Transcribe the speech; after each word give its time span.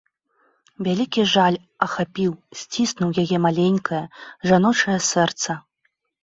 Вялікі 0.85 1.25
жаль 1.33 1.57
ахапіў, 1.87 2.31
сціснуў 2.61 3.09
яе 3.25 3.37
маленькае, 3.45 4.01
жаночае 4.53 4.97
сэрца. 5.11 5.51